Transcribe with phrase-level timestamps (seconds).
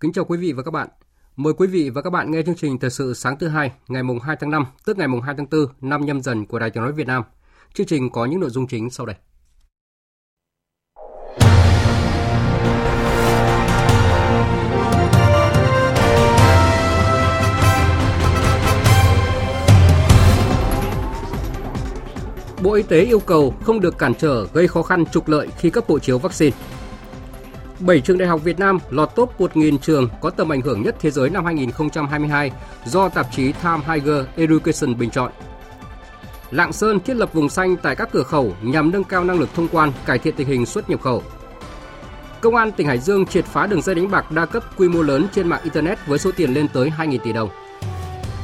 [0.00, 0.88] Kính chào quý vị và các bạn.
[1.36, 4.02] Mời quý vị và các bạn nghe chương trình Thời sự sáng thứ hai, ngày
[4.02, 6.70] mùng 2 tháng 5, tức ngày mùng 2 tháng 4, năm nhâm dần của Đài
[6.70, 7.22] Tiếng nói Việt Nam.
[7.74, 9.16] Chương trình có những nội dung chính sau đây.
[22.62, 25.70] Bộ Y tế yêu cầu không được cản trở gây khó khăn trục lợi khi
[25.70, 26.56] cấp hộ chiếu vaccine.
[27.80, 30.96] 7 trường đại học Việt Nam lọt top 1.000 trường có tầm ảnh hưởng nhất
[31.00, 32.50] thế giới năm 2022
[32.84, 35.32] do tạp chí Time Higher Education bình chọn.
[36.50, 39.48] Lạng Sơn thiết lập vùng xanh tại các cửa khẩu nhằm nâng cao năng lực
[39.54, 41.22] thông quan, cải thiện tình hình xuất nhập khẩu.
[42.40, 45.02] Công an tỉnh Hải Dương triệt phá đường dây đánh bạc đa cấp quy mô
[45.02, 47.48] lớn trên mạng Internet với số tiền lên tới 2.000 tỷ đồng.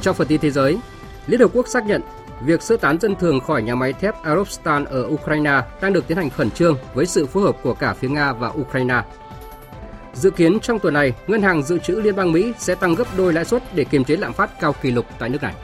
[0.03, 0.79] Trong phần tin thế giới,
[1.27, 2.03] Liên Hợp Quốc xác nhận
[2.41, 6.17] việc sơ tán dân thường khỏi nhà máy thép Arovstan ở Ukraine đang được tiến
[6.17, 9.03] hành khẩn trương với sự phối hợp của cả phía Nga và Ukraine.
[10.15, 13.17] Dự kiến trong tuần này, Ngân hàng Dự trữ Liên bang Mỹ sẽ tăng gấp
[13.17, 15.55] đôi lãi suất để kiềm chế lạm phát cao kỷ lục tại nước này.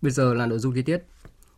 [0.00, 0.98] Bây giờ là nội dung chi tiết.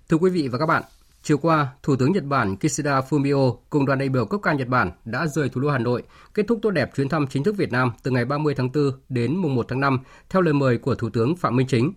[0.09, 0.83] Thưa quý vị và các bạn,
[1.23, 4.69] chiều qua, Thủ tướng Nhật Bản Kishida Fumio cùng đoàn đại biểu cấp cao Nhật
[4.69, 6.03] Bản đã rời thủ đô Hà Nội,
[6.35, 8.93] kết thúc tốt đẹp chuyến thăm chính thức Việt Nam từ ngày 30 tháng 4
[9.09, 9.99] đến mùng 1 tháng 5
[10.29, 11.93] theo lời mời của Thủ tướng Phạm Minh Chính,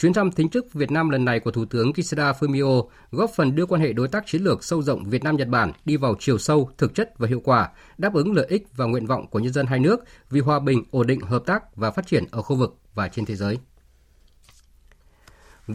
[0.00, 3.54] Chuyến thăm chính thức Việt Nam lần này của Thủ tướng Kishida Fumio góp phần
[3.54, 6.38] đưa quan hệ đối tác chiến lược sâu rộng Việt Nam-Nhật Bản đi vào chiều
[6.38, 9.52] sâu, thực chất và hiệu quả, đáp ứng lợi ích và nguyện vọng của nhân
[9.52, 12.56] dân hai nước vì hòa bình, ổn định, hợp tác và phát triển ở khu
[12.56, 13.58] vực và trên thế giới.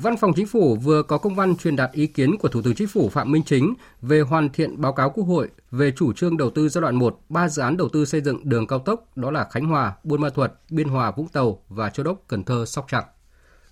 [0.01, 2.75] Văn phòng Chính phủ vừa có công văn truyền đạt ý kiến của Thủ tướng
[2.75, 6.38] Chính phủ Phạm Minh Chính về hoàn thiện báo cáo Quốc hội về chủ trương
[6.38, 9.17] đầu tư giai đoạn 1 ba dự án đầu tư xây dựng đường cao tốc
[9.17, 12.44] đó là Khánh Hòa, Buôn Ma Thuột, Biên Hòa, Vũng Tàu và Châu Đốc, Cần
[12.44, 13.03] Thơ, Sóc Trăng.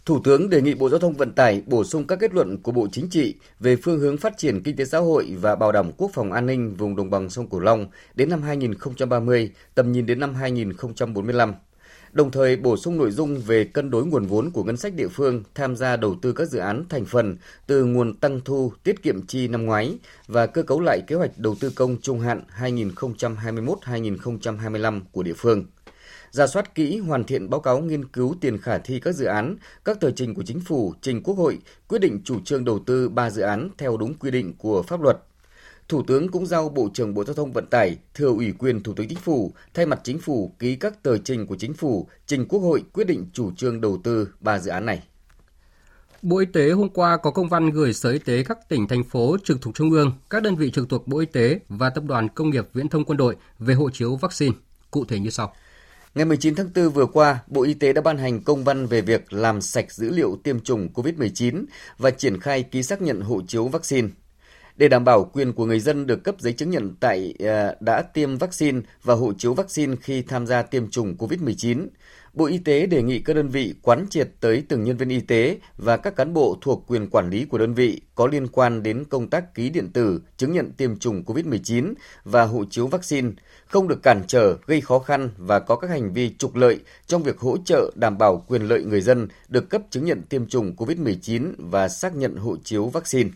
[0.06, 2.72] Thủ tướng đề nghị Bộ Giao thông Vận tải bổ sung các kết luận của
[2.72, 5.91] Bộ Chính trị về phương hướng phát triển kinh tế xã hội và bảo đảm
[5.97, 10.06] quốc phòng an ninh vùng đồng bằng sông Cửu Long đến năm 2030, tầm nhìn
[10.06, 11.53] đến năm 2045.
[12.13, 15.07] Đồng thời bổ sung nội dung về cân đối nguồn vốn của ngân sách địa
[15.07, 17.38] phương tham gia đầu tư các dự án thành phần
[17.68, 19.97] từ nguồn tăng thu tiết kiệm chi năm ngoái
[20.28, 25.66] và cơ cấu lại kế hoạch đầu tư công trung hạn 2021-2025 của địa phương
[26.31, 29.56] ra soát kỹ hoàn thiện báo cáo nghiên cứu tiền khả thi các dự án,
[29.85, 33.09] các tờ trình của chính phủ trình Quốc hội quyết định chủ trương đầu tư
[33.09, 35.18] 3 dự án theo đúng quy định của pháp luật.
[35.94, 38.94] Thủ tướng cũng giao Bộ trưởng Bộ Giao thông Vận tải thừa ủy quyền Thủ
[38.94, 42.46] tướng Chính phủ thay mặt chính phủ ký các tờ trình của chính phủ trình
[42.48, 45.04] Quốc hội quyết định chủ trương đầu tư 3 dự án này.
[46.22, 49.04] Bộ Y tế hôm qua có công văn gửi Sở Y tế các tỉnh, thành
[49.04, 52.04] phố trực thuộc Trung ương, các đơn vị trực thuộc Bộ Y tế và Tập
[52.08, 54.56] đoàn Công nghiệp Viễn thông Quân đội về hộ chiếu vaccine.
[54.92, 55.54] Cụ thể như sau.
[56.16, 59.02] Ngày 19 tháng 4 vừa qua, Bộ Y tế đã ban hành công văn về
[59.02, 61.66] việc làm sạch dữ liệu tiêm chủng COVID-19
[61.98, 64.08] và triển khai ký xác nhận hộ chiếu vaccine.
[64.75, 68.01] Để đảm bảo quyền của người dân được cấp giấy chứng nhận tại ờ, đã
[68.01, 71.88] tiêm vaccine và hộ chiếu vaccine khi tham gia tiêm chủng COVID-19,
[72.34, 75.19] Bộ Y tế đề nghị các đơn vị quán triệt tới từng nhân viên y
[75.19, 78.83] tế và các cán bộ thuộc quyền quản lý của đơn vị có liên quan
[78.83, 83.31] đến công tác ký điện tử, chứng nhận tiêm chủng COVID-19 và hộ chiếu vaccine,
[83.66, 87.23] không được cản trở, gây khó khăn và có các hành vi trục lợi trong
[87.23, 90.75] việc hỗ trợ đảm bảo quyền lợi người dân được cấp chứng nhận tiêm chủng
[90.78, 93.30] COVID-19 và xác nhận hộ chiếu vaccine.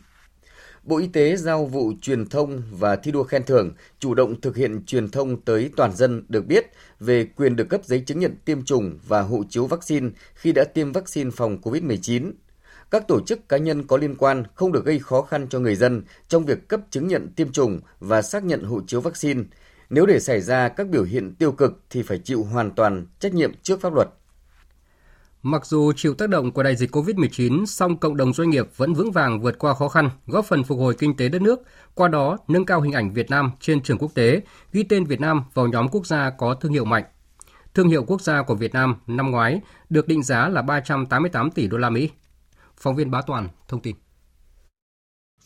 [0.88, 4.56] Bộ Y tế giao vụ truyền thông và thi đua khen thưởng, chủ động thực
[4.56, 6.66] hiện truyền thông tới toàn dân được biết
[7.00, 10.64] về quyền được cấp giấy chứng nhận tiêm chủng và hộ chiếu vaccine khi đã
[10.64, 12.32] tiêm vaccine phòng COVID-19.
[12.92, 15.76] Các tổ chức cá nhân có liên quan không được gây khó khăn cho người
[15.76, 19.44] dân trong việc cấp chứng nhận tiêm chủng và xác nhận hộ chiếu vaccine.
[19.90, 23.34] Nếu để xảy ra các biểu hiện tiêu cực thì phải chịu hoàn toàn trách
[23.34, 24.10] nhiệm trước pháp luật.
[25.44, 28.94] Mặc dù chịu tác động của đại dịch COVID-19, song cộng đồng doanh nghiệp vẫn
[28.94, 31.60] vững vàng vượt qua khó khăn, góp phần phục hồi kinh tế đất nước,
[31.94, 34.42] qua đó nâng cao hình ảnh Việt Nam trên trường quốc tế,
[34.72, 37.04] ghi tên Việt Nam vào nhóm quốc gia có thương hiệu mạnh.
[37.74, 41.68] Thương hiệu quốc gia của Việt Nam năm ngoái được định giá là 388 tỷ
[41.68, 42.10] đô la Mỹ.
[42.78, 43.96] Phóng viên Bá Toàn thông tin.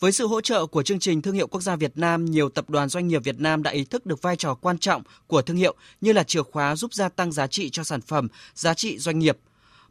[0.00, 2.70] Với sự hỗ trợ của chương trình Thương hiệu Quốc gia Việt Nam, nhiều tập
[2.70, 5.56] đoàn doanh nghiệp Việt Nam đã ý thức được vai trò quan trọng của thương
[5.56, 8.98] hiệu như là chìa khóa giúp gia tăng giá trị cho sản phẩm, giá trị
[8.98, 9.38] doanh nghiệp.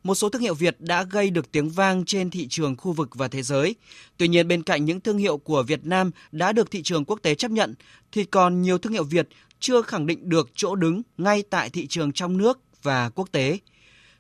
[0.04, 3.10] Một số thương hiệu Việt đã gây được tiếng vang trên thị trường khu vực
[3.16, 3.76] và thế giới.
[4.18, 7.20] Tuy nhiên bên cạnh những thương hiệu của Việt Nam đã được thị trường quốc
[7.22, 7.74] tế chấp nhận
[8.12, 9.28] thì còn nhiều thương hiệu Việt
[9.60, 13.58] chưa khẳng định được chỗ đứng ngay tại thị trường trong nước và quốc tế.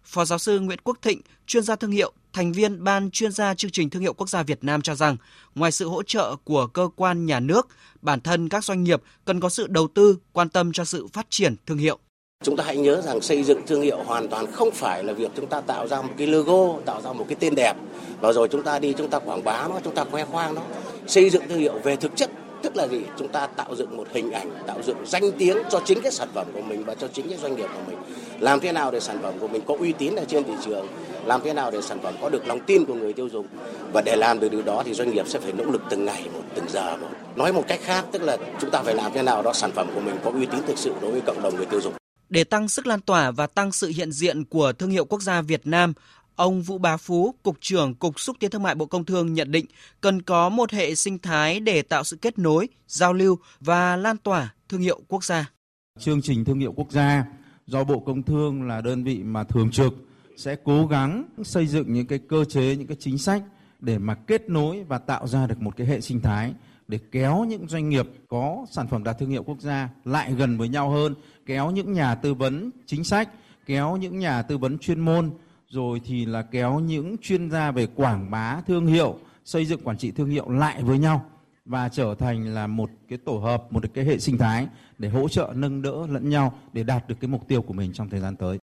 [0.03, 3.53] Phó giáo sư Nguyễn Quốc Thịnh, chuyên gia thương hiệu, thành viên Ban chuyên gia
[3.53, 5.17] chương trình thương hiệu quốc gia Việt Nam cho rằng,
[5.55, 7.67] ngoài sự hỗ trợ của cơ quan nhà nước,
[8.01, 11.27] bản thân các doanh nghiệp cần có sự đầu tư, quan tâm cho sự phát
[11.29, 11.99] triển thương hiệu.
[12.43, 15.31] Chúng ta hãy nhớ rằng xây dựng thương hiệu hoàn toàn không phải là việc
[15.35, 17.73] chúng ta tạo ra một cái logo, tạo ra một cái tên đẹp.
[18.21, 20.61] Và rồi chúng ta đi chúng ta quảng bá nó, chúng ta khoe khoang nó.
[21.07, 22.29] Xây dựng thương hiệu về thực chất
[22.61, 23.01] tức là gì?
[23.17, 26.27] Chúng ta tạo dựng một hình ảnh tạo dựng danh tiếng cho chính cái sản
[26.33, 27.97] phẩm của mình và cho chính cái doanh nghiệp của mình.
[28.39, 30.87] Làm thế nào để sản phẩm của mình có uy tín ở trên thị trường?
[31.25, 33.45] Làm thế nào để sản phẩm có được lòng tin của người tiêu dùng?
[33.93, 36.23] Và để làm được điều đó thì doanh nghiệp sẽ phải nỗ lực từng ngày
[36.33, 37.07] một từng giờ một.
[37.35, 39.87] Nói một cách khác tức là chúng ta phải làm thế nào đó sản phẩm
[39.95, 42.00] của mình có uy tín thực sự đối với cộng đồng người tiêu dùng
[42.31, 45.41] để tăng sức lan tỏa và tăng sự hiện diện của thương hiệu quốc gia
[45.41, 45.93] Việt Nam,
[46.35, 49.51] Ông Vũ Bá Phú, Cục trưởng Cục Xúc tiến Thương mại Bộ Công Thương nhận
[49.51, 49.65] định
[50.01, 54.17] cần có một hệ sinh thái để tạo sự kết nối, giao lưu và lan
[54.17, 55.51] tỏa thương hiệu quốc gia.
[55.99, 57.25] Chương trình thương hiệu quốc gia
[57.65, 59.93] do Bộ Công Thương là đơn vị mà thường trực
[60.37, 63.43] sẽ cố gắng xây dựng những cái cơ chế, những cái chính sách
[63.79, 66.53] để mà kết nối và tạo ra được một cái hệ sinh thái
[66.91, 70.57] để kéo những doanh nghiệp có sản phẩm đạt thương hiệu quốc gia lại gần
[70.57, 71.15] với nhau hơn,
[71.45, 73.29] kéo những nhà tư vấn chính sách,
[73.65, 75.31] kéo những nhà tư vấn chuyên môn
[75.67, 79.97] rồi thì là kéo những chuyên gia về quảng bá thương hiệu, xây dựng quản
[79.97, 81.25] trị thương hiệu lại với nhau
[81.65, 84.67] và trở thành là một cái tổ hợp, một cái hệ sinh thái
[84.97, 87.93] để hỗ trợ nâng đỡ lẫn nhau để đạt được cái mục tiêu của mình
[87.93, 88.57] trong thời gian tới.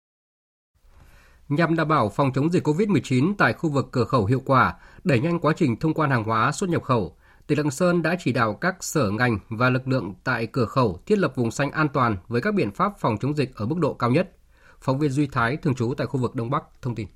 [1.48, 4.74] Nhằm đảm bảo phòng chống dịch COVID-19 tại khu vực cửa khẩu hiệu quả,
[5.04, 8.16] đẩy nhanh quá trình thông quan hàng hóa xuất nhập khẩu, tỉnh Lạng Sơn đã
[8.18, 11.70] chỉ đạo các sở ngành và lực lượng tại cửa khẩu thiết lập vùng xanh
[11.70, 14.30] an toàn với các biện pháp phòng chống dịch ở mức độ cao nhất.
[14.80, 17.06] Phóng viên Duy Thái thường trú tại khu vực Đông Bắc thông tin.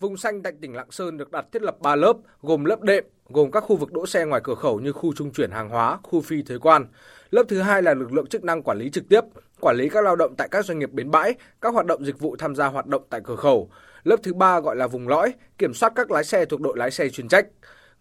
[0.00, 3.04] Vùng xanh tại tỉnh Lạng Sơn được đặt thiết lập 3 lớp, gồm lớp đệm,
[3.28, 5.98] gồm các khu vực đỗ xe ngoài cửa khẩu như khu trung chuyển hàng hóa,
[6.02, 6.86] khu phi thuế quan.
[7.30, 9.20] Lớp thứ hai là lực lượng chức năng quản lý trực tiếp,
[9.60, 12.18] quản lý các lao động tại các doanh nghiệp bến bãi, các hoạt động dịch
[12.18, 13.70] vụ tham gia hoạt động tại cửa khẩu.
[14.04, 16.90] Lớp thứ ba gọi là vùng lõi, kiểm soát các lái xe thuộc đội lái
[16.90, 17.46] xe chuyên trách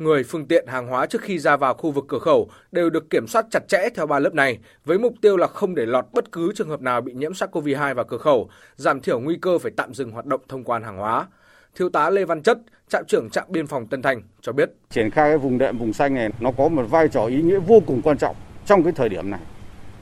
[0.03, 3.09] người, phương tiện, hàng hóa trước khi ra vào khu vực cửa khẩu đều được
[3.09, 6.05] kiểm soát chặt chẽ theo ba lớp này, với mục tiêu là không để lọt
[6.13, 9.57] bất cứ trường hợp nào bị nhiễm SARS-CoV-2 vào cửa khẩu, giảm thiểu nguy cơ
[9.57, 11.27] phải tạm dừng hoạt động thông quan hàng hóa.
[11.75, 12.57] Thiếu tá Lê Văn Chất,
[12.89, 14.71] trạm trưởng trạm biên phòng Tân Thành cho biết.
[14.89, 17.59] Triển khai cái vùng đệm vùng xanh này nó có một vai trò ý nghĩa
[17.59, 19.41] vô cùng quan trọng trong cái thời điểm này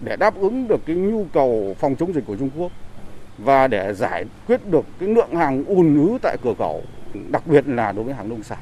[0.02, 2.72] để đáp ứng được cái nhu cầu phòng chống dịch của Trung Quốc
[3.38, 6.84] và để giải quyết được cái lượng hàng ùn ứ tại cửa khẩu,
[7.30, 8.60] đặc biệt là đối với hàng nông sản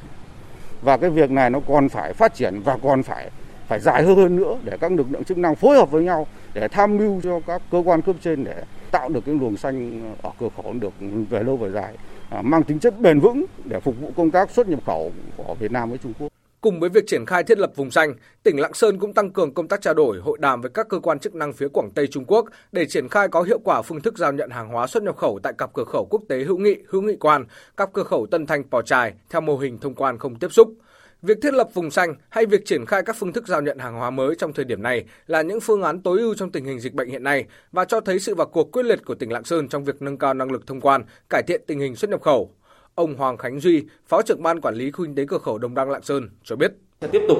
[0.82, 3.30] và cái việc này nó còn phải phát triển và còn phải
[3.66, 6.68] phải dài hơn nữa để các lực lượng chức năng phối hợp với nhau để
[6.68, 10.30] tham mưu cho các cơ quan cấp trên để tạo được cái luồng xanh ở
[10.40, 10.92] cửa khẩu được
[11.30, 11.94] về lâu về dài
[12.30, 15.54] à, mang tính chất bền vững để phục vụ công tác xuất nhập khẩu của
[15.54, 16.28] Việt Nam với Trung Quốc.
[16.60, 19.54] Cùng với việc triển khai thiết lập vùng xanh, tỉnh Lạng Sơn cũng tăng cường
[19.54, 22.06] công tác trao đổi, hội đàm với các cơ quan chức năng phía Quảng Tây
[22.06, 25.02] Trung Quốc để triển khai có hiệu quả phương thức giao nhận hàng hóa xuất
[25.02, 27.44] nhập khẩu tại cặp cửa khẩu quốc tế hữu nghị, hữu nghị quan,
[27.76, 30.74] cặp cửa khẩu Tân Thanh Pò Trài theo mô hình thông quan không tiếp xúc.
[31.22, 33.94] Việc thiết lập vùng xanh hay việc triển khai các phương thức giao nhận hàng
[33.94, 36.80] hóa mới trong thời điểm này là những phương án tối ưu trong tình hình
[36.80, 39.44] dịch bệnh hiện nay và cho thấy sự vào cuộc quyết liệt của tỉnh Lạng
[39.44, 42.22] Sơn trong việc nâng cao năng lực thông quan, cải thiện tình hình xuất nhập
[42.22, 42.50] khẩu.
[42.98, 45.74] Ông Hoàng Khánh Duy, Phó trưởng ban quản lý khu kinh tế cửa khẩu Đồng
[45.74, 46.72] Đăng Lạng Sơn cho biết.
[47.00, 47.38] Sẽ tiếp tục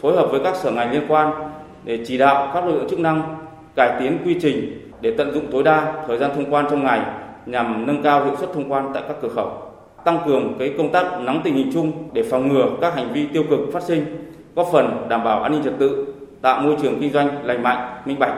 [0.00, 1.50] phối hợp với các sở ngành liên quan
[1.84, 3.46] để chỉ đạo các lực lượng chức năng
[3.76, 7.00] cải tiến quy trình để tận dụng tối đa thời gian thông quan trong ngày
[7.46, 9.72] nhằm nâng cao hiệu suất thông quan tại các cửa khẩu
[10.04, 13.26] tăng cường cái công tác nắm tình hình chung để phòng ngừa các hành vi
[13.26, 17.00] tiêu cực phát sinh, góp phần đảm bảo an ninh trật tự, tạo môi trường
[17.00, 18.34] kinh doanh lành mạnh, minh bạch.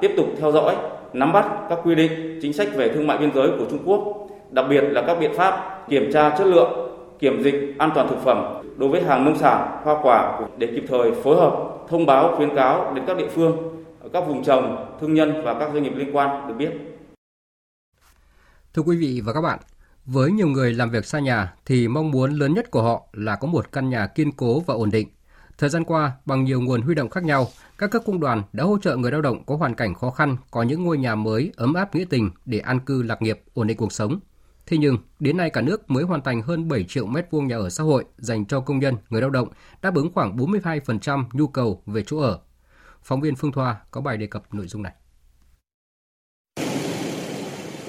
[0.00, 0.76] Tiếp tục theo dõi,
[1.12, 4.28] nắm bắt các quy định, chính sách về thương mại biên giới của Trung Quốc,
[4.50, 6.70] đặc biệt là các biện pháp kiểm tra chất lượng,
[7.18, 10.84] kiểm dịch an toàn thực phẩm đối với hàng nông sản, hoa quả để kịp
[10.88, 15.14] thời phối hợp thông báo khuyến cáo đến các địa phương, các vùng trồng, thương
[15.14, 16.70] nhân và các doanh nghiệp liên quan được biết.
[18.74, 19.58] Thưa quý vị và các bạn,
[20.04, 23.36] với nhiều người làm việc xa nhà thì mong muốn lớn nhất của họ là
[23.36, 25.08] có một căn nhà kiên cố và ổn định.
[25.58, 27.46] Thời gian qua, bằng nhiều nguồn huy động khác nhau,
[27.78, 30.36] các cấp công đoàn đã hỗ trợ người lao động có hoàn cảnh khó khăn
[30.50, 33.66] có những ngôi nhà mới ấm áp nghĩa tình để an cư lạc nghiệp, ổn
[33.66, 34.20] định cuộc sống.
[34.66, 37.56] Thế nhưng, đến nay cả nước mới hoàn thành hơn 7 triệu mét vuông nhà
[37.56, 39.48] ở xã hội dành cho công nhân, người lao động,
[39.82, 42.38] đáp ứng khoảng 42% nhu cầu về chỗ ở.
[43.02, 44.92] Phóng viên Phương Thoa có bài đề cập nội dung này.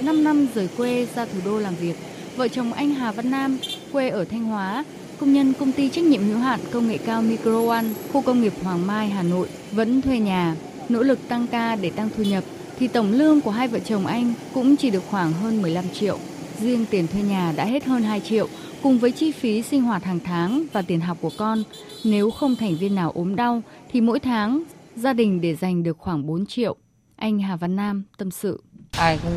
[0.01, 1.95] 5 năm rời quê ra thủ đô làm việc,
[2.35, 3.57] vợ chồng anh Hà Văn Nam,
[3.91, 4.85] quê ở Thanh Hóa,
[5.19, 8.41] công nhân công ty trách nhiệm hữu hạn công nghệ cao Micro One, khu công
[8.41, 10.55] nghiệp Hoàng Mai, Hà Nội vẫn thuê nhà,
[10.89, 12.43] nỗ lực tăng ca để tăng thu nhập
[12.79, 16.17] thì tổng lương của hai vợ chồng anh cũng chỉ được khoảng hơn 15 triệu.
[16.63, 18.47] Riêng tiền thuê nhà đã hết hơn 2 triệu,
[18.83, 21.63] cùng với chi phí sinh hoạt hàng tháng và tiền học của con.
[22.03, 24.63] Nếu không thành viên nào ốm đau thì mỗi tháng
[24.95, 26.75] gia đình để dành được khoảng 4 triệu.
[27.15, 28.63] Anh Hà Văn Nam tâm sự.
[28.91, 29.31] Ai cũng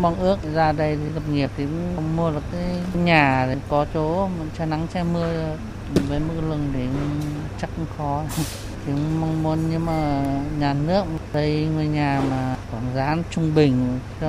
[0.00, 1.64] mong ước ra đây lập nghiệp thì
[2.16, 2.64] mua được cái
[3.04, 5.56] nhà để có chỗ che nắng che mưa
[6.08, 6.80] với mức lương thì
[7.60, 8.22] chắc cũng khó.
[8.86, 10.22] thì mong muốn nhưng mà
[10.60, 14.28] nhà nước xây ngôi nhà mà khoảng giá trung bình cho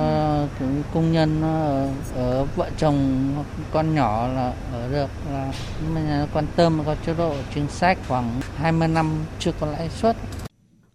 [0.60, 3.28] những công nhân ở, ở vợ chồng
[3.72, 5.52] con nhỏ là ở được là
[6.32, 9.06] quan tâm có chế độ chính sách khoảng 20 năm
[9.38, 10.16] chưa có lãi suất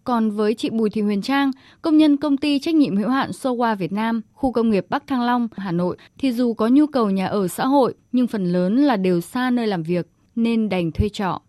[0.05, 3.29] còn với chị Bùi Thị Huyền Trang, công nhân công ty trách nhiệm hữu hạn
[3.31, 6.87] Sowa Việt Nam, khu công nghiệp Bắc Thăng Long, Hà Nội, thì dù có nhu
[6.87, 10.69] cầu nhà ở xã hội, nhưng phần lớn là đều xa nơi làm việc, nên
[10.69, 11.41] đành thuê trọ.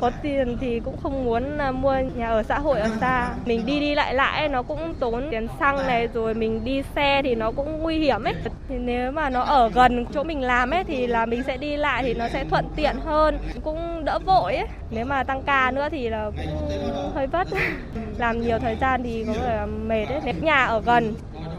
[0.00, 3.34] Có tiền thì cũng không muốn à, mua nhà ở xã hội ở xa.
[3.46, 7.22] Mình đi đi lại lại nó cũng tốn tiền xăng này rồi mình đi xe
[7.24, 8.34] thì nó cũng nguy hiểm ấy.
[8.68, 11.76] Thì nếu mà nó ở gần chỗ mình làm ấy thì là mình sẽ đi
[11.76, 14.66] lại thì nó sẽ thuận tiện hơn, cũng đỡ vội ấy.
[14.90, 17.48] Nếu mà tăng ca nữa thì là cũng hơi vất.
[18.18, 20.20] Làm nhiều thời gian thì có thể là mệt ấy.
[20.24, 21.14] Nếu nhà ở gần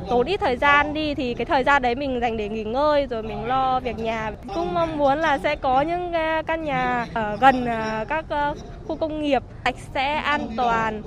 [0.10, 3.08] tốn ít thời gian đi thì cái thời gian đấy mình dành để nghỉ ngơi
[3.10, 4.32] rồi mình lo việc nhà.
[4.56, 8.56] Cũng mong muốn là sẽ có những à, căn nhà ở gần à, các ờ,
[8.88, 11.02] khu công nghiệp sạch sẽ, an toàn.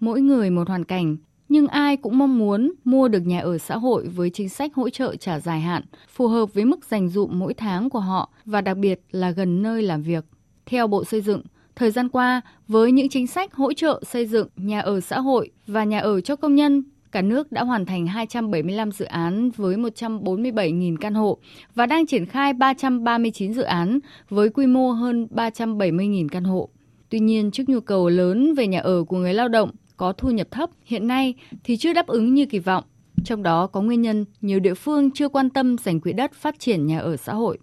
[0.00, 1.16] Mỗi người một hoàn cảnh,
[1.48, 4.90] nhưng ai cũng mong muốn mua được nhà ở xã hội với chính sách hỗ
[4.90, 8.60] trợ trả dài hạn, phù hợp với mức dành dụm mỗi tháng của họ và
[8.60, 10.24] đặc biệt là gần nơi làm việc.
[10.66, 11.42] Theo Bộ Xây dựng,
[11.76, 15.50] thời gian qua, với những chính sách hỗ trợ xây dựng nhà ở xã hội
[15.66, 19.76] và nhà ở cho công nhân cả nước đã hoàn thành 275 dự án với
[19.76, 21.38] 147.000 căn hộ
[21.74, 23.98] và đang triển khai 339 dự án
[24.28, 26.68] với quy mô hơn 370.000 căn hộ.
[27.08, 30.30] Tuy nhiên, trước nhu cầu lớn về nhà ở của người lao động có thu
[30.30, 31.34] nhập thấp hiện nay
[31.64, 32.84] thì chưa đáp ứng như kỳ vọng.
[33.24, 36.58] Trong đó có nguyên nhân nhiều địa phương chưa quan tâm dành quỹ đất phát
[36.58, 37.58] triển nhà ở xã hội.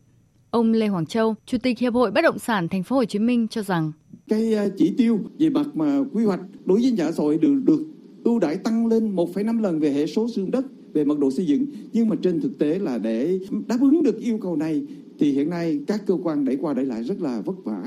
[0.51, 3.19] Ông Lê Hoàng Châu, Chủ tịch Hiệp hội Bất động sản Thành phố Hồ Chí
[3.19, 3.91] Minh cho rằng
[4.27, 7.61] cái ờ, chỉ tiêu về mặt mà quy hoạch đối với nhà xã hội được
[7.65, 7.85] được
[8.25, 11.31] ưu đãi tăng lên 1,5 lần về hệ số sử dụng đất về mật độ
[11.31, 14.83] xây dựng nhưng mà trên thực tế là để đáp ứng được yêu cầu này
[15.19, 17.83] thì hiện nay các cơ quan đẩy qua đẩy lại rất là vất vả.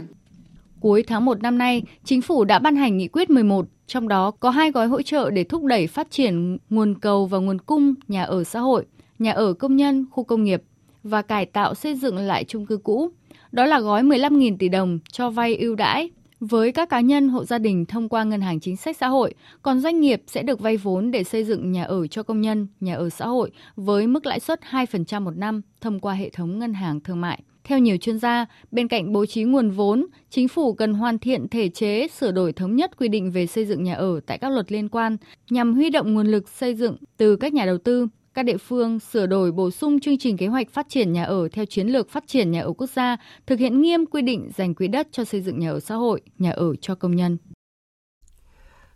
[0.80, 4.30] Cuối tháng 1 năm nay, Chính phủ đã ban hành nghị quyết 11, trong đó
[4.30, 7.94] có hai gói hỗ trợ để thúc đẩy phát triển nguồn cầu và nguồn cung
[8.08, 8.84] nhà ở xã hội,
[9.18, 10.62] nhà ở công nhân, khu công nghiệp
[11.02, 13.10] và cải tạo xây dựng lại chung cư cũ.
[13.52, 17.44] Đó là gói 15.000 tỷ đồng cho vay ưu đãi với các cá nhân hộ
[17.44, 20.60] gia đình thông qua ngân hàng chính sách xã hội, còn doanh nghiệp sẽ được
[20.60, 24.06] vay vốn để xây dựng nhà ở cho công nhân, nhà ở xã hội với
[24.06, 27.42] mức lãi suất 2% một năm thông qua hệ thống ngân hàng thương mại.
[27.64, 31.48] Theo nhiều chuyên gia, bên cạnh bố trí nguồn vốn, chính phủ cần hoàn thiện
[31.48, 34.52] thể chế sửa đổi thống nhất quy định về xây dựng nhà ở tại các
[34.52, 35.16] luật liên quan
[35.50, 39.00] nhằm huy động nguồn lực xây dựng từ các nhà đầu tư, các địa phương
[39.00, 42.10] sửa đổi bổ sung chương trình kế hoạch phát triển nhà ở theo chiến lược
[42.10, 43.16] phát triển nhà ở quốc gia,
[43.46, 46.20] thực hiện nghiêm quy định dành quỹ đất cho xây dựng nhà ở xã hội,
[46.38, 47.38] nhà ở cho công nhân.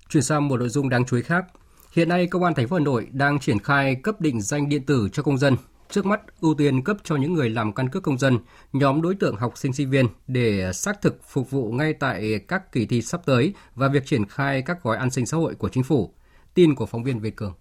[0.08, 1.44] Chuyển sang một nội dung đáng chú ý khác.
[1.92, 4.82] Hiện nay, Công an thành phố Hà Nội đang triển khai cấp định danh điện
[4.86, 5.56] tử cho công dân.
[5.90, 8.38] Trước mắt, ưu tiên cấp cho những người làm căn cước công dân,
[8.72, 12.72] nhóm đối tượng học sinh sinh viên để xác thực phục vụ ngay tại các
[12.72, 15.68] kỳ thi sắp tới và việc triển khai các gói an sinh xã hội của
[15.68, 16.14] chính phủ.
[16.54, 17.52] Tin của phóng viên Việt Cường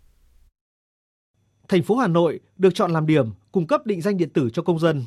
[1.67, 4.61] thành phố Hà Nội được chọn làm điểm cung cấp định danh điện tử cho
[4.61, 5.03] công dân.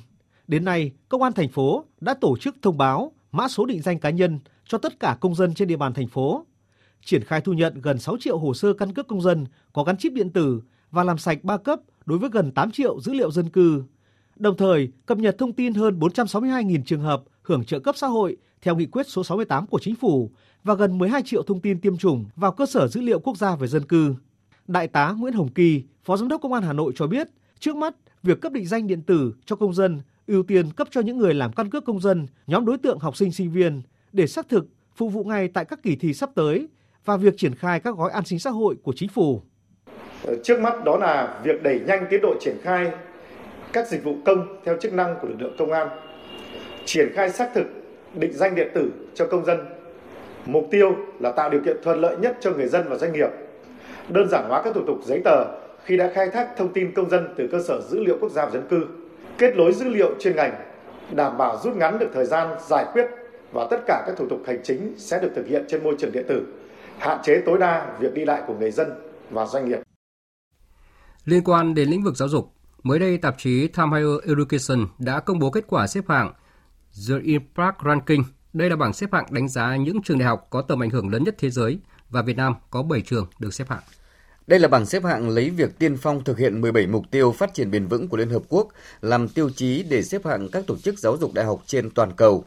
[0.49, 3.99] Đến nay, Công an thành phố đã tổ chức thông báo mã số định danh
[3.99, 6.47] cá nhân cho tất cả công dân trên địa bàn thành phố.
[7.05, 9.97] Triển khai thu nhận gần 6 triệu hồ sơ căn cước công dân có gắn
[9.97, 13.31] chip điện tử và làm sạch 3 cấp đối với gần 8 triệu dữ liệu
[13.31, 13.83] dân cư.
[14.37, 18.37] Đồng thời, cập nhật thông tin hơn 462.000 trường hợp hưởng trợ cấp xã hội
[18.63, 20.31] theo nghị quyết số 68 của chính phủ
[20.65, 23.57] và gần 12 triệu thông tin tiêm chủng vào cơ sở dữ liệu quốc gia
[23.57, 24.15] về dân cư.
[24.69, 27.29] Đại tá Nguyễn Hồng Kỳ, Phó Giám đốc Công an Hà Nội cho biết,
[27.59, 31.01] trước mắt, việc cấp định danh điện tử cho công dân ưu tiên cấp cho
[31.01, 34.27] những người làm căn cước công dân, nhóm đối tượng học sinh sinh viên để
[34.27, 34.67] xác thực
[34.97, 36.69] phục vụ ngay tại các kỳ thi sắp tới
[37.05, 39.43] và việc triển khai các gói an sinh xã hội của chính phủ.
[40.25, 42.91] Ờ, trước mắt đó là việc đẩy nhanh tiến độ triển khai
[43.73, 45.89] các dịch vụ công theo chức năng của lực lượng công an,
[46.85, 47.67] triển khai xác thực
[48.15, 49.59] định danh điện tử cho công dân.
[50.47, 53.29] Mục tiêu là tạo điều kiện thuận lợi nhất cho người dân và doanh nghiệp
[54.09, 55.45] đơn giản hóa các thủ tục giấy tờ
[55.85, 58.47] khi đã khai thác thông tin công dân từ cơ sở dữ liệu quốc gia
[58.47, 58.87] về dân cư,
[59.39, 60.55] kết nối dữ liệu chuyên ngành,
[61.13, 63.07] đảm bảo rút ngắn được thời gian giải quyết
[63.53, 66.13] và tất cả các thủ tục hành chính sẽ được thực hiện trên môi trường
[66.13, 66.47] điện tử,
[66.99, 68.89] hạn chế tối đa việc đi lại của người dân
[69.31, 69.79] và doanh nghiệp.
[71.25, 75.21] Liên quan đến lĩnh vực giáo dục, Mới đây, tạp chí Time Higher Education đã
[75.21, 76.33] công bố kết quả xếp hạng
[77.09, 78.23] The Impact Ranking.
[78.53, 81.09] Đây là bảng xếp hạng đánh giá những trường đại học có tầm ảnh hưởng
[81.09, 81.79] lớn nhất thế giới
[82.11, 83.83] và Việt Nam có 7 trường được xếp hạng.
[84.47, 87.55] Đây là bảng xếp hạng lấy việc tiên phong thực hiện 17 mục tiêu phát
[87.55, 88.69] triển bền vững của Liên Hợp Quốc
[89.01, 92.13] làm tiêu chí để xếp hạng các tổ chức giáo dục đại học trên toàn
[92.17, 92.45] cầu.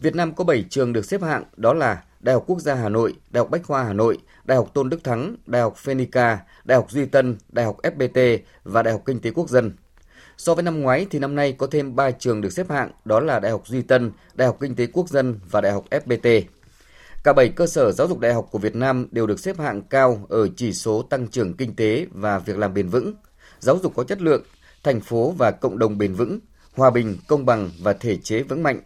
[0.00, 2.88] Việt Nam có 7 trường được xếp hạng, đó là Đại học Quốc gia Hà
[2.88, 6.38] Nội, Đại học Bách khoa Hà Nội, Đại học Tôn Đức Thắng, Đại học Phenica,
[6.64, 9.72] Đại học Duy Tân, Đại học FPT và Đại học Kinh tế Quốc dân.
[10.38, 13.20] So với năm ngoái thì năm nay có thêm 3 trường được xếp hạng, đó
[13.20, 16.42] là Đại học Duy Tân, Đại học Kinh tế Quốc dân và Đại học FPT.
[17.24, 19.82] Cả 7 cơ sở giáo dục đại học của Việt Nam đều được xếp hạng
[19.82, 23.14] cao ở chỉ số tăng trưởng kinh tế và việc làm bền vững,
[23.58, 24.42] giáo dục có chất lượng,
[24.82, 26.38] thành phố và cộng đồng bền vững,
[26.74, 28.80] hòa bình, công bằng và thể chế vững mạnh.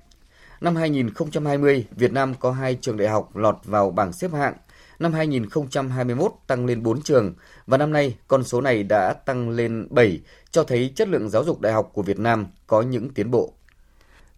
[0.61, 4.55] Năm 2020, Việt Nam có 2 trường đại học lọt vào bảng xếp hạng.
[4.99, 7.35] Năm 2021 tăng lên 4 trường
[7.67, 10.21] và năm nay con số này đã tăng lên 7,
[10.51, 13.53] cho thấy chất lượng giáo dục đại học của Việt Nam có những tiến bộ.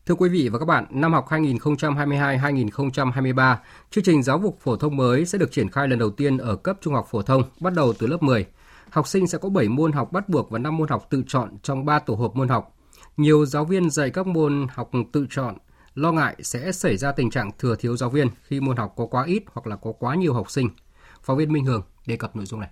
[0.06, 3.56] Thưa quý vị và các bạn, năm học 2022-2023,
[3.90, 6.56] chương trình giáo dục phổ thông mới sẽ được triển khai lần đầu tiên ở
[6.56, 8.46] cấp trung học phổ thông, bắt đầu từ lớp 10.
[8.90, 11.58] Học sinh sẽ có 7 môn học bắt buộc và 5 môn học tự chọn
[11.62, 12.76] trong 3 tổ hợp môn học.
[13.16, 15.54] Nhiều giáo viên dạy các môn học tự chọn
[15.94, 19.06] lo ngại sẽ xảy ra tình trạng thừa thiếu giáo viên khi môn học có
[19.06, 20.68] quá ít hoặc là có quá nhiều học sinh.
[21.22, 22.70] Phóng viên Minh Hường đề cập nội dung này.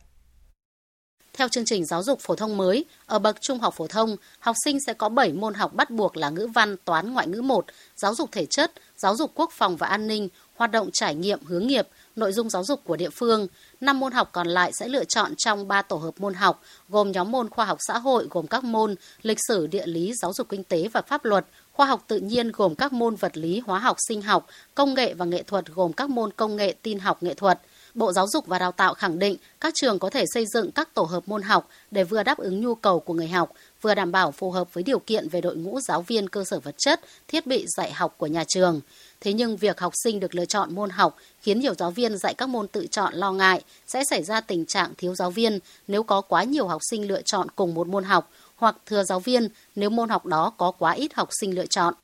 [1.39, 4.57] Theo chương trình giáo dục phổ thông mới, ở bậc trung học phổ thông, học
[4.65, 7.65] sinh sẽ có 7 môn học bắt buộc là ngữ văn, toán, ngoại ngữ 1,
[7.97, 11.45] giáo dục thể chất, giáo dục quốc phòng và an ninh, hoạt động trải nghiệm
[11.45, 13.47] hướng nghiệp, nội dung giáo dục của địa phương.
[13.81, 17.13] 5 môn học còn lại sẽ lựa chọn trong 3 tổ hợp môn học, gồm
[17.13, 20.49] nhóm môn khoa học xã hội gồm các môn lịch sử, địa lý, giáo dục
[20.49, 23.79] kinh tế và pháp luật, khoa học tự nhiên gồm các môn vật lý, hóa
[23.79, 27.23] học, sinh học, công nghệ và nghệ thuật gồm các môn công nghệ, tin học,
[27.23, 27.61] nghệ thuật–
[27.95, 30.95] Bộ Giáo dục và Đào tạo khẳng định các trường có thể xây dựng các
[30.95, 34.13] tổ hợp môn học để vừa đáp ứng nhu cầu của người học, vừa đảm
[34.13, 37.01] bảo phù hợp với điều kiện về đội ngũ giáo viên cơ sở vật chất,
[37.29, 38.81] thiết bị dạy học của nhà trường.
[39.21, 42.35] Thế nhưng việc học sinh được lựa chọn môn học khiến nhiều giáo viên dạy
[42.35, 46.03] các môn tự chọn lo ngại sẽ xảy ra tình trạng thiếu giáo viên nếu
[46.03, 49.49] có quá nhiều học sinh lựa chọn cùng một môn học hoặc thừa giáo viên
[49.77, 51.95] nếu môn học đó có quá ít học sinh lựa chọn.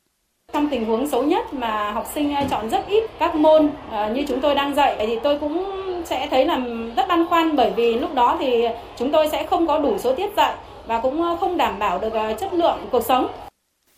[0.53, 4.23] Trong tình huống xấu nhất mà học sinh chọn rất ít các môn ờ, như
[4.27, 5.65] chúng tôi đang dạy thì tôi cũng
[6.05, 6.59] sẽ thấy là
[6.95, 8.63] rất băn khoăn bởi vì lúc đó thì
[8.97, 10.55] chúng tôi sẽ không có đủ số tiết dạy
[10.87, 13.31] và cũng ờ, không đảm bảo được ờ, chất lượng cuộc sống.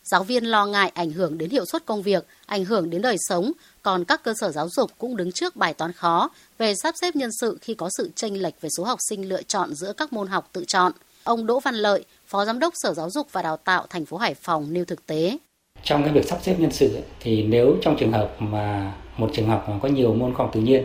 [0.04, 3.16] Giáo viên lo ngại ảnh hưởng đến hiệu suất công việc, ảnh hưởng đến đời
[3.20, 6.96] sống, còn các cơ sở giáo dục cũng đứng trước bài toán khó về sắp
[7.02, 9.94] xếp nhân sự khi có sự chênh lệch về số học sinh lựa chọn giữa
[9.94, 10.92] các môn học tự chọn.
[11.24, 14.18] Ông Đỗ Văn Lợi, Phó Giám đốc Sở Giáo dục và Đào tạo thành phố
[14.18, 15.38] Hải Phòng nêu thực tế
[15.84, 19.30] trong cái việc sắp xếp nhân sự ấy, thì nếu trong trường hợp mà một
[19.34, 20.84] trường học mà có nhiều môn khoa học tự nhiên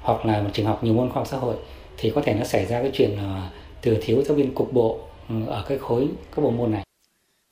[0.00, 1.56] hoặc là một trường học nhiều môn khoa học xã hội
[1.98, 3.42] thì có thể nó xảy ra cái chuyện là ờ,
[3.82, 6.85] thừa thiếu giáo viên cục bộ ừ, ở cái khối các bộ môn này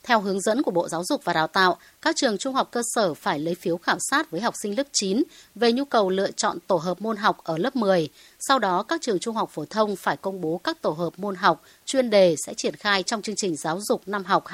[0.04, 2.82] theo hướng dẫn của Bộ Giáo dục và Đào tạo, các trường trung học cơ
[2.94, 5.22] sở phải lấy phiếu khảo sát với học sinh lớp 9
[5.54, 8.08] về nhu cầu lựa chọn tổ hợp môn học ở lớp 10.
[8.48, 11.34] Sau đó, các trường trung học phổ thông phải công bố các tổ hợp môn
[11.34, 14.44] học chuyên đề sẽ triển khai trong chương trình giáo dục năm học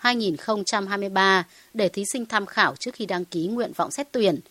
[0.00, 1.42] 2022-2023
[1.74, 4.40] để thí sinh tham khảo trước khi đăng ký nguyện vọng xét tuyển–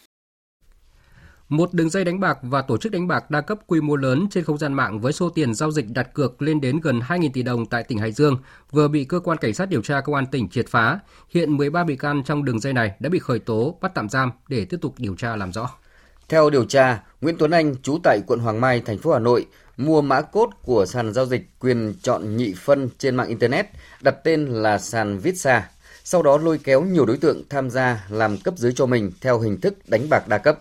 [1.50, 4.28] một đường dây đánh bạc và tổ chức đánh bạc đa cấp quy mô lớn
[4.32, 7.30] trên không gian mạng với số tiền giao dịch đặt cược lên đến gần 2.000
[7.34, 8.38] tỷ đồng tại tỉnh Hải Dương
[8.72, 11.00] vừa bị cơ quan cảnh sát điều tra công an tỉnh triệt phá.
[11.30, 14.32] Hiện 13 bị can trong đường dây này đã bị khởi tố, bắt tạm giam
[14.48, 15.70] để tiếp tục điều tra làm rõ.
[16.30, 19.46] Theo điều tra, Nguyễn Tuấn Anh, trú tại quận Hoàng Mai, thành phố Hà Nội,
[19.78, 23.66] mua mã cốt của sàn giao dịch quyền chọn nhị phân trên mạng Internet,
[24.02, 25.70] đặt tên là sàn Vitsa.
[26.04, 29.40] Sau đó lôi kéo nhiều đối tượng tham gia làm cấp dưới cho mình theo
[29.40, 30.60] hình thức đánh bạc đa cấp.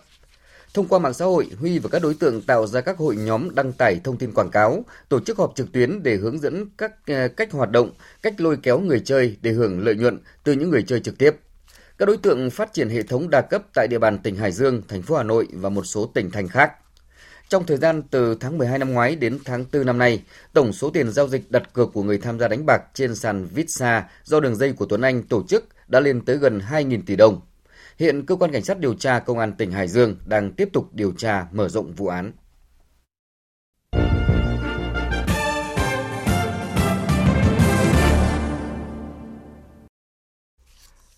[0.75, 3.55] Thông qua mạng xã hội, Huy và các đối tượng tạo ra các hội nhóm
[3.55, 6.91] đăng tải thông tin quảng cáo, tổ chức họp trực tuyến để hướng dẫn các
[7.07, 10.69] ờ, cách hoạt động, cách lôi kéo người chơi để hưởng lợi nhuận từ những
[10.69, 11.35] người chơi trực tiếp.
[11.97, 14.81] Các đối tượng phát triển hệ thống đa cấp tại địa bàn tỉnh Hải Dương,
[14.87, 16.71] thành phố Hà Nội và một số tỉnh thành khác.
[17.49, 20.89] Trong thời gian từ tháng 12 năm ngoái đến tháng 4 năm nay, tổng số
[20.89, 24.39] tiền giao dịch đặt cược của người tham gia đánh bạc trên sàn Vitsa do
[24.39, 27.41] đường dây của Tuấn Anh tổ chức đã lên tới gần 2.000 tỷ đồng.
[27.99, 30.89] Hiện cơ quan cảnh sát điều tra công an tỉnh Hải Dương đang tiếp tục
[30.93, 32.31] điều tra mở rộng vụ án.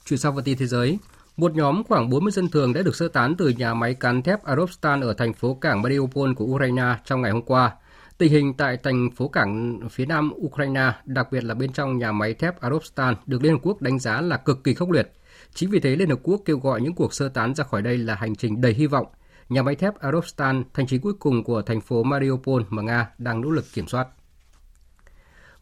[0.05, 0.97] Chuyển sang phần tin thế giới,
[1.37, 4.43] một nhóm khoảng 40 dân thường đã được sơ tán từ nhà máy cán thép
[4.43, 7.75] Arovstan ở thành phố cảng Mariupol của Ukraine trong ngày hôm qua.
[8.17, 12.11] Tình hình tại thành phố cảng phía nam Ukraine, đặc biệt là bên trong nhà
[12.11, 15.11] máy thép Arovstan, được Liên Hợp Quốc đánh giá là cực kỳ khốc liệt.
[15.58, 17.98] Chính vì thế, Liên Hợp Quốc kêu gọi những cuộc sơ tán ra khỏi đây
[17.98, 19.08] là hành trình đầy hy vọng.
[19.50, 23.41] Nhà máy thép Arovstan, thành trì cuối cùng của thành phố Mariupol mà Nga đang
[23.41, 24.08] nỗ lực kiểm soát.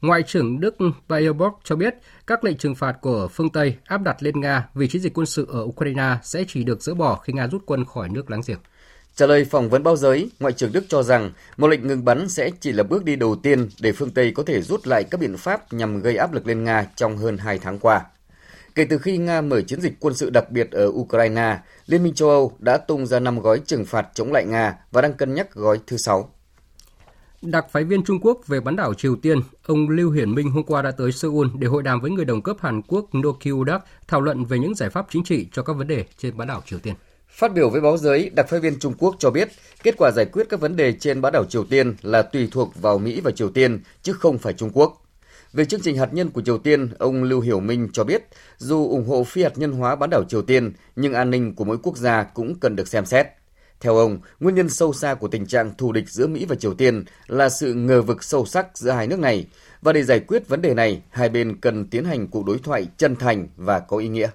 [0.01, 0.75] Ngoại trưởng Đức
[1.07, 1.95] Baerbock cho biết
[2.27, 5.25] các lệnh trừng phạt của phương Tây áp đặt lên Nga vì chiến dịch quân
[5.25, 8.41] sự ở Ukraine sẽ chỉ được dỡ bỏ khi Nga rút quân khỏi nước láng
[8.47, 8.59] giềng.
[9.15, 12.29] Trả lời phỏng vấn báo giới, Ngoại trưởng Đức cho rằng một lệnh ngừng bắn
[12.29, 15.19] sẽ chỉ là bước đi đầu tiên để phương Tây có thể rút lại các
[15.19, 18.01] biện pháp nhằm gây áp lực lên Nga trong hơn 2 tháng qua.
[18.75, 22.13] Kể từ khi Nga mở chiến dịch quân sự đặc biệt ở Ukraine, Liên minh
[22.13, 25.33] châu Âu đã tung ra 5 gói trừng phạt chống lại Nga và đang cân
[25.33, 26.29] nhắc gói thứ 6.
[27.41, 30.63] Đặc phái viên Trung Quốc về bán đảo Triều Tiên, ông Lưu Hiển Minh hôm
[30.63, 33.79] qua đã tới Seoul để hội đàm với người đồng cấp Hàn Quốc No Kyu-dak
[34.07, 36.61] thảo luận về những giải pháp chính trị cho các vấn đề trên bán đảo
[36.65, 36.95] Triều Tiên.
[37.29, 39.49] Phát biểu với báo giới, đặc phái viên Trung Quốc cho biết
[39.83, 42.81] kết quả giải quyết các vấn đề trên bán đảo Triều Tiên là tùy thuộc
[42.81, 45.04] vào Mỹ và Triều Tiên, chứ không phải Trung Quốc.
[45.55, 48.23] Về chương trình hạt nhân của Triều Tiên, ông Lưu Hiểu Minh cho biết,
[48.57, 51.65] dù ủng hộ phi hạt nhân hóa bán đảo Triều Tiên, nhưng an ninh của
[51.65, 53.27] mỗi quốc gia cũng cần được xem xét.
[53.79, 56.73] Theo ông, nguyên nhân sâu xa của tình trạng thù địch giữa Mỹ và Triều
[56.73, 59.47] Tiên là sự ngờ vực sâu sắc giữa hai nước này,
[59.81, 62.87] và để giải quyết vấn đề này, hai bên cần tiến hành cuộc đối thoại
[62.97, 64.29] chân thành và có ý nghĩa.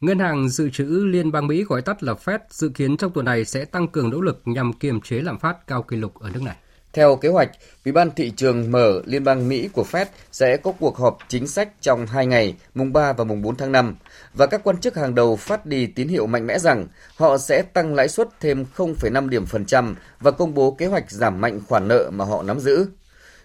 [0.00, 3.24] Ngân hàng Dự trữ Liên bang Mỹ gọi tắt là Fed dự kiến trong tuần
[3.24, 6.30] này sẽ tăng cường nỗ lực nhằm kiềm chế lạm phát cao kỷ lục ở
[6.34, 6.56] nước này.
[6.96, 7.50] Theo kế hoạch,
[7.84, 11.48] Ủy ban thị trường mở Liên bang Mỹ của Fed sẽ có cuộc họp chính
[11.48, 13.96] sách trong hai ngày, mùng 3 và mùng 4 tháng 5,
[14.34, 17.62] và các quan chức hàng đầu phát đi tín hiệu mạnh mẽ rằng họ sẽ
[17.62, 21.60] tăng lãi suất thêm 0,5 điểm phần trăm và công bố kế hoạch giảm mạnh
[21.68, 22.86] khoản nợ mà họ nắm giữ.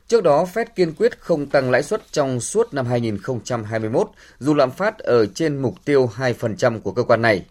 [0.07, 4.07] Trước đó, Fed kiên quyết không tăng lãi suất trong suốt năm 2021,
[4.39, 7.45] dù lạm phát ở trên mục tiêu 2% của cơ quan này.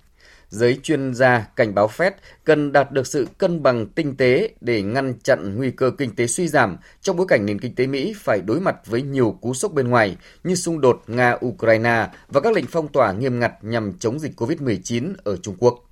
[0.50, 2.10] Giới chuyên gia cảnh báo Fed
[2.44, 6.26] cần đạt được sự cân bằng tinh tế để ngăn chặn nguy cơ kinh tế
[6.26, 9.54] suy giảm trong bối cảnh nền kinh tế Mỹ phải đối mặt với nhiều cú
[9.54, 13.92] sốc bên ngoài như xung đột Nga-Ukraine và các lệnh phong tỏa nghiêm ngặt nhằm
[13.98, 15.90] chống dịch COVID-19 ở Trung Quốc.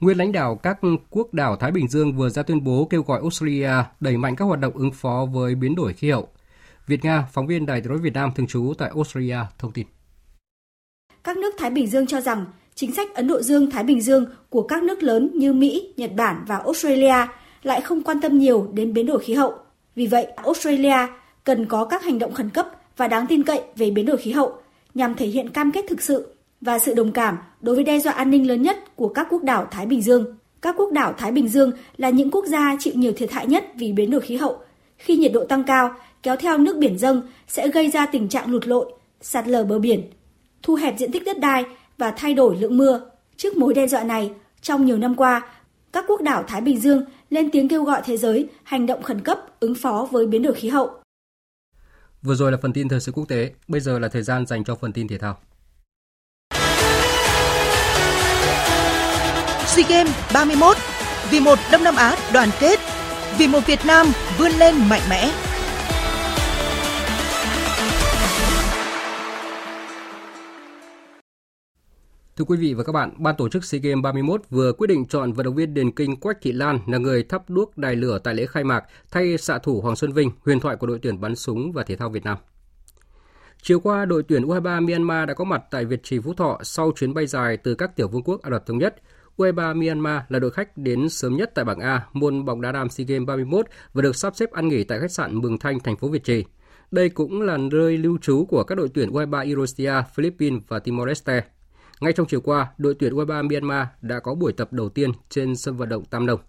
[0.00, 0.78] Nguyên lãnh đạo các
[1.10, 4.44] quốc đảo Thái Bình Dương vừa ra tuyên bố kêu gọi Australia đẩy mạnh các
[4.44, 6.28] hoạt động ứng phó với biến đổi khí hậu.
[6.86, 9.86] Việt Nga, phóng viên Đài tiếng nói Việt Nam thường trú tại Australia thông tin.
[11.24, 14.62] Các nước Thái Bình Dương cho rằng chính sách Ấn Độ Dương-Thái Bình Dương của
[14.62, 17.26] các nước lớn như Mỹ, Nhật Bản và Australia
[17.62, 19.54] lại không quan tâm nhiều đến biến đổi khí hậu.
[19.96, 20.96] Vì vậy, Australia
[21.44, 24.32] cần có các hành động khẩn cấp và đáng tin cậy về biến đổi khí
[24.32, 24.52] hậu
[24.94, 28.12] nhằm thể hiện cam kết thực sự và sự đồng cảm đối với đe dọa
[28.12, 30.36] an ninh lớn nhất của các quốc đảo Thái Bình Dương.
[30.62, 33.64] Các quốc đảo Thái Bình Dương là những quốc gia chịu nhiều thiệt hại nhất
[33.74, 34.58] vì biến đổi khí hậu.
[34.98, 38.50] Khi nhiệt độ tăng cao, kéo theo nước biển dâng sẽ gây ra tình trạng
[38.50, 40.02] lụt lội, sạt lở bờ biển,
[40.62, 41.64] thu hẹp diện tích đất đai
[42.02, 43.00] và thay đổi lượng mưa.
[43.36, 45.42] Trước mối đe dọa này, trong nhiều năm qua,
[45.92, 49.20] các quốc đảo Thái Bình Dương lên tiếng kêu gọi thế giới hành động khẩn
[49.20, 50.90] cấp ứng phó với biến đổi khí hậu.
[52.22, 54.64] Vừa rồi là phần tin thời sự quốc tế, bây giờ là thời gian dành
[54.64, 55.38] cho phần tin thể thao.
[59.66, 60.76] SEA Games 31
[61.30, 62.80] vì một Đông Nam Á đoàn kết,
[63.38, 64.06] vì một Việt Nam
[64.38, 65.51] vươn lên mạnh mẽ.
[72.42, 75.06] Thưa quý vị và các bạn, ban tổ chức SEA Games 31 vừa quyết định
[75.06, 78.18] chọn vận động viên điền kinh Quách Thị Lan là người thắp đuốc đài lửa
[78.24, 81.20] tại lễ khai mạc thay xạ thủ Hoàng Xuân Vinh, huyền thoại của đội tuyển
[81.20, 82.38] bắn súng và thể thao Việt Nam.
[83.62, 86.92] Chiều qua, đội tuyển U23 Myanmar đã có mặt tại Việt Trì Phú Thọ sau
[86.96, 88.94] chuyến bay dài từ các tiểu vương quốc Ả Rập Thống Nhất.
[89.36, 92.88] U23 Myanmar là đội khách đến sớm nhất tại bảng A môn bóng đá nam
[92.88, 95.96] SEA Games 31 và được sắp xếp ăn nghỉ tại khách sạn Mường Thanh, thành
[95.96, 96.44] phố Việt Trì.
[96.90, 101.42] Đây cũng là nơi lưu trú của các đội tuyển U23 Indonesia, Philippines và Timor-Leste.
[102.02, 105.56] Ngay trong chiều qua, đội tuyển U23 Myanmar đã có buổi tập đầu tiên trên
[105.56, 106.40] sân vận động Tam đồng.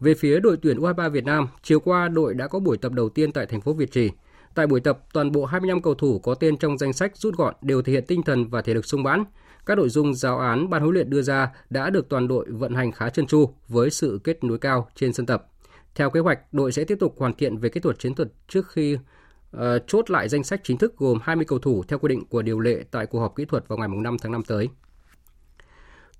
[0.00, 3.08] Về phía đội tuyển U23 Việt Nam, chiều qua đội đã có buổi tập đầu
[3.08, 4.10] tiên tại thành phố Việt Trì.
[4.54, 7.54] Tại buổi tập, toàn bộ 25 cầu thủ có tên trong danh sách rút gọn
[7.62, 9.24] đều thể hiện tinh thần và thể lực sung mãn.
[9.66, 12.74] Các nội dung giáo án ban huấn luyện đưa ra đã được toàn đội vận
[12.74, 15.46] hành khá chân tru với sự kết nối cao trên sân tập.
[15.94, 18.68] Theo kế hoạch, đội sẽ tiếp tục hoàn thiện về kỹ thuật chiến thuật trước
[18.68, 18.98] khi
[19.54, 22.42] uh, chốt lại danh sách chính thức gồm 20 cầu thủ theo quy định của
[22.42, 24.68] điều lệ tại cuộc họp kỹ thuật vào ngày 5 tháng 5 tới.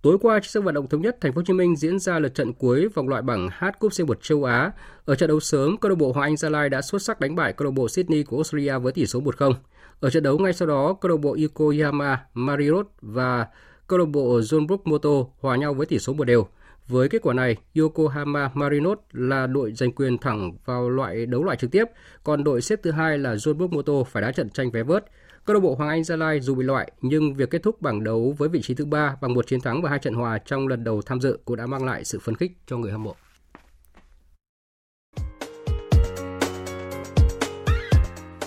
[0.03, 2.19] Tối qua trên sân vận động thống nhất Thành phố Hồ Chí Minh diễn ra
[2.19, 4.73] lượt trận cuối vòng loại bảng H Cúp C1 châu Á.
[5.05, 7.35] Ở trận đấu sớm, câu lạc bộ Hoàng Anh Gia Lai đã xuất sắc đánh
[7.35, 9.53] bại câu lạc bộ Sydney của Australia với tỷ số 1-0.
[10.01, 13.47] Ở trận đấu ngay sau đó, câu lạc bộ Yokohama Mariot và
[13.87, 16.47] câu lạc bộ Zonbrook Moto hòa nhau với tỷ số một đều.
[16.89, 21.57] Với kết quả này, Yokohama Marinos là đội giành quyền thẳng vào loại đấu loại
[21.57, 21.85] trực tiếp,
[22.25, 25.05] còn đội xếp thứ hai là Jeonbuk Moto phải đá trận tranh vé vớt.
[25.45, 28.05] Câu lạc bộ Hoàng Anh Gia Lai dù bị loại nhưng việc kết thúc bảng
[28.05, 30.69] đấu với vị trí thứ ba bằng một chiến thắng và hai trận hòa trong
[30.69, 33.15] lần đầu tham dự cũng đã mang lại sự phấn khích cho người hâm mộ.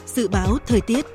[0.05, 1.05] Dự báo thời tiết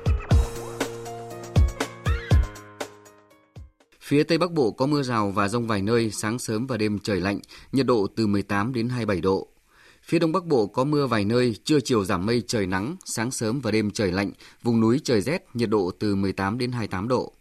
[4.05, 6.99] Phía Tây Bắc Bộ có mưa rào và rông vài nơi, sáng sớm và đêm
[6.99, 7.39] trời lạnh,
[7.71, 9.47] nhiệt độ từ 18 đến 27 độ.
[10.03, 13.31] Phía Đông Bắc Bộ có mưa vài nơi, trưa chiều giảm mây trời nắng, sáng
[13.31, 14.31] sớm và đêm trời lạnh,
[14.63, 17.33] vùng núi trời rét, nhiệt độ từ 18 đến 28 độ.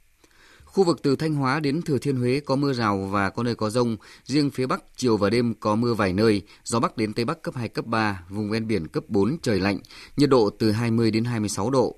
[0.65, 3.55] Khu vực từ Thanh Hóa đến Thừa Thiên Huế có mưa rào và có nơi
[3.55, 3.97] có rông.
[4.25, 6.43] Riêng phía Bắc, chiều và đêm có mưa vài nơi.
[6.65, 9.61] Gió Bắc đến Tây Bắc cấp 2, cấp 3, vùng ven biển cấp 4, trời
[9.61, 9.79] lạnh.
[10.17, 11.97] Nhiệt độ từ 20 đến 26 độ.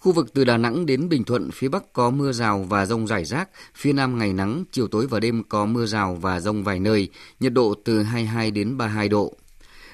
[0.00, 3.06] Khu vực từ Đà Nẵng đến Bình Thuận, phía Bắc có mưa rào và rông
[3.06, 3.48] rải rác.
[3.74, 7.08] Phía Nam ngày nắng, chiều tối và đêm có mưa rào và rông vài nơi.
[7.40, 9.34] Nhiệt độ từ 22 đến 32 độ.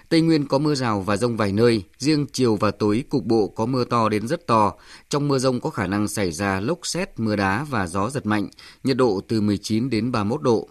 [0.08, 3.48] Tây Nguyên có mưa rào và rông vài nơi, riêng chiều và tối cục bộ
[3.48, 4.72] có mưa to đến rất to.
[5.08, 8.26] Trong mưa rông có khả năng xảy ra lốc xét, mưa đá và gió giật
[8.26, 8.48] mạnh,
[8.84, 10.68] nhiệt độ từ 19 đến 31 độ.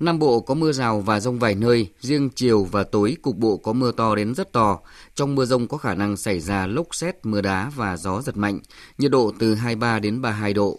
[0.00, 3.56] Nam Bộ có mưa rào và rông vài nơi, riêng chiều và tối cục bộ
[3.56, 4.78] có mưa to đến rất to.
[5.14, 8.36] Trong mưa rông có khả năng xảy ra lốc xét, mưa đá và gió giật
[8.36, 8.60] mạnh,
[8.98, 10.78] nhiệt độ từ 23 đến 32 độ.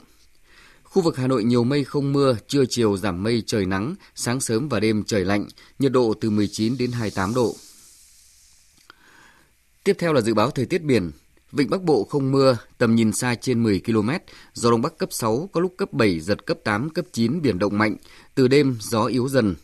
[0.84, 4.42] Khu vực Hà Nội nhiều mây không mưa, trưa chiều giảm mây trời nắng, sáng
[4.42, 5.46] sớm và đêm trời lạnh,
[5.80, 7.56] nhiệt độ từ 19 đến 28 độ.
[9.84, 11.12] Tiếp theo là dự báo thời tiết biển.
[11.52, 14.10] Vịnh Bắc Bộ không mưa, tầm nhìn xa trên 10 km,
[14.54, 17.60] gió Đông Bắc cấp 6, có lúc cấp 7, giật cấp 8, cấp 9, biển
[17.60, 17.96] động mạnh.
[18.36, 19.56] Từ đêm, gió yếu dần.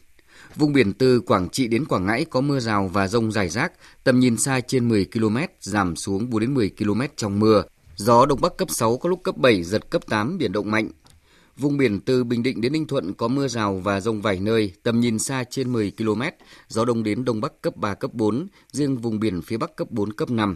[0.56, 3.71] Vùng biển từ Quảng Trị đến Quảng Ngãi có mưa rào và rông rải rác,
[4.04, 7.63] tầm nhìn xa trên 10 km, giảm xuống 4 đến 10 km trong mưa.
[7.95, 10.89] Gió Đông Bắc cấp 6, có lúc cấp 7, giật cấp 8, biển động mạnh.
[11.58, 14.74] Vùng biển từ Bình Định đến Ninh Thuận có mưa rào và rông vài nơi,
[14.84, 16.21] tầm nhìn xa trên 10 km,
[16.67, 19.91] gió đông đến đông bắc cấp 3, cấp 4, riêng vùng biển phía bắc cấp
[19.91, 20.56] 4, cấp 5.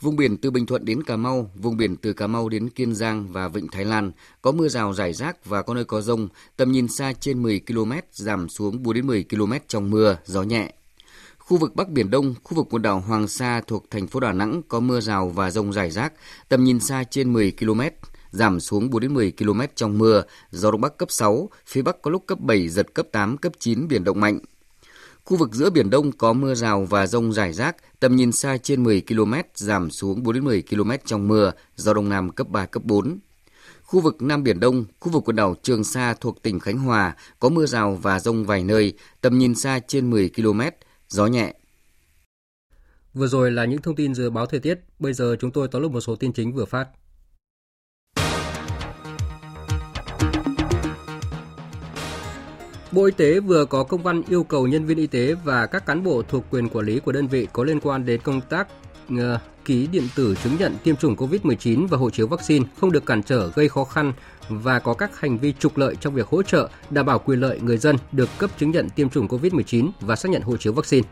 [0.00, 2.94] Vùng biển từ Bình Thuận đến Cà Mau, vùng biển từ Cà Mau đến Kiên
[2.94, 6.28] Giang và Vịnh Thái Lan có mưa rào rải rác và có nơi có rông,
[6.56, 10.42] tầm nhìn xa trên 10 km, giảm xuống 4 đến 10 km trong mưa, gió
[10.42, 10.72] nhẹ.
[11.38, 14.32] Khu vực Bắc Biển Đông, khu vực quần đảo Hoàng Sa thuộc thành phố Đà
[14.32, 16.12] Nẵng có mưa rào và rông rải rác,
[16.48, 17.80] tầm nhìn xa trên 10 km,
[18.30, 22.02] giảm xuống 4 đến 10 km trong mưa, gió đông bắc cấp 6, phía bắc
[22.02, 24.38] có lúc cấp 7 giật cấp 8 cấp 9 biển động mạnh.
[25.30, 28.56] Khu vực giữa biển Đông có mưa rào và rông rải rác, tầm nhìn xa
[28.56, 32.48] trên 10 km, giảm xuống 4 đến 10 km trong mưa, gió đông nam cấp
[32.48, 33.18] 3 cấp 4.
[33.82, 37.16] Khu vực Nam Biển Đông, khu vực quần đảo Trường Sa thuộc tỉnh Khánh Hòa
[37.38, 40.60] có mưa rào và rông vài nơi, tầm nhìn xa trên 10 km,
[41.08, 41.54] gió nhẹ.
[43.14, 45.82] Vừa rồi là những thông tin dự báo thời tiết, bây giờ chúng tôi tóm
[45.82, 46.88] lược một số tin chính vừa phát.
[52.92, 55.86] Bộ Y tế vừa có công văn yêu cầu nhân viên y tế và các
[55.86, 58.68] cán bộ thuộc quyền quản lý của đơn vị có liên quan đến công tác
[59.14, 59.18] uh,
[59.64, 63.22] ký điện tử chứng nhận tiêm chủng COVID-19 và hộ chiếu vaccine không được cản
[63.22, 64.12] trở gây khó khăn
[64.48, 67.60] và có các hành vi trục lợi trong việc hỗ trợ đảm bảo quyền lợi
[67.60, 71.08] người dân được cấp chứng nhận tiêm chủng COVID-19 và xác nhận hộ chiếu vaccine.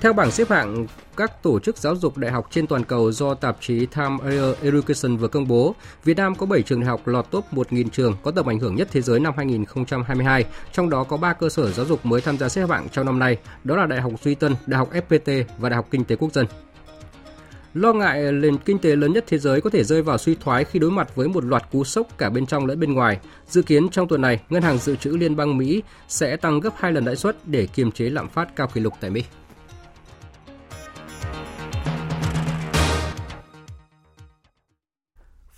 [0.00, 0.86] Theo bảng xếp hạng
[1.20, 4.16] các tổ chức giáo dục đại học trên toàn cầu do tạp chí Time
[4.62, 8.16] Education vừa công bố, Việt Nam có 7 trường đại học lọt top 1.000 trường
[8.22, 11.70] có tầm ảnh hưởng nhất thế giới năm 2022, trong đó có 3 cơ sở
[11.70, 14.34] giáo dục mới tham gia xếp hạng trong năm nay, đó là Đại học Duy
[14.34, 16.46] Tân, Đại học FPT và Đại học Kinh tế Quốc dân.
[17.74, 20.64] Lo ngại nền kinh tế lớn nhất thế giới có thể rơi vào suy thoái
[20.64, 23.18] khi đối mặt với một loạt cú sốc cả bên trong lẫn bên ngoài.
[23.48, 26.72] Dự kiến trong tuần này, Ngân hàng Dự trữ Liên bang Mỹ sẽ tăng gấp
[26.76, 29.24] 2 lần lãi suất để kiềm chế lạm phát cao kỷ lục tại Mỹ.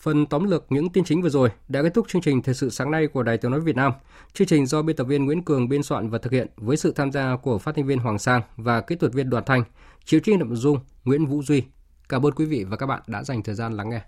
[0.02, 2.70] Phần tóm lược những tin chính vừa rồi đã kết thúc chương trình Thời sự
[2.70, 3.92] sáng nay của Đài Tiếng Nói Việt Nam.
[4.32, 6.92] Chương trình do biên tập viên Nguyễn Cường biên soạn và thực hiện với sự
[6.92, 9.64] tham gia của phát thanh viên Hoàng Sang và kỹ thuật viên Đoàn Thanh,
[10.04, 11.62] chịu trách nhiệm nội dung Nguyễn Vũ Duy.
[12.08, 14.00] Cảm ơn quý vị và các bạn đã dành thời gian lắng nghe.